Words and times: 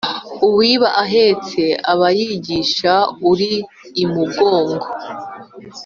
Uwiba 0.47 0.89
ahetse 1.03 1.61
aba 1.91 2.07
yigisha 2.17 2.93
uri 3.31 3.51
imugongo. 4.03 4.85